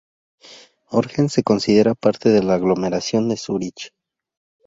Horgen 0.89 1.29
se 1.29 1.43
considera 1.43 1.93
parte 1.93 2.29
de 2.29 2.41
la 2.41 2.55
aglomeración 2.55 3.29
de 3.29 3.37
Zúrich. 3.37 3.91